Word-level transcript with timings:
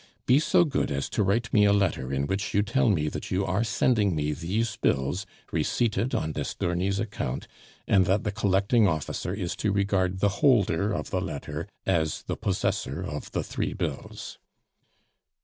Be 0.25 0.39
so 0.39 0.65
good 0.65 0.89
as 0.89 1.07
to 1.09 1.21
write 1.21 1.53
me 1.53 1.63
a 1.63 1.71
letter 1.71 2.11
in 2.11 2.25
which 2.25 2.55
you 2.55 2.63
tell 2.63 2.89
me 2.89 3.07
that 3.09 3.29
you 3.29 3.45
are 3.45 3.63
sending 3.63 4.15
me 4.15 4.31
these 4.33 4.75
bills 4.77 5.27
receipted 5.51 6.15
on 6.15 6.31
d'Estourny's 6.31 6.99
account, 6.99 7.47
and 7.87 8.07
that 8.07 8.23
the 8.23 8.31
collecting 8.31 8.87
officer 8.87 9.31
is 9.31 9.55
to 9.57 9.71
regard 9.71 10.17
the 10.19 10.29
holder 10.41 10.91
of 10.91 11.11
the 11.11 11.21
letter 11.21 11.67
as 11.85 12.23
the 12.23 12.35
possessor 12.35 13.03
of 13.03 13.31
the 13.33 13.43
three 13.43 13.73
bills." 13.73 14.39